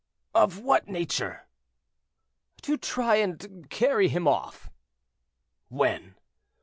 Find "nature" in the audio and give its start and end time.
0.87-1.45